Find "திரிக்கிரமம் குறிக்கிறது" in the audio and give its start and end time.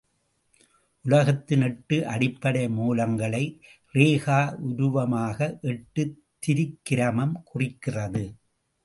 6.47-8.25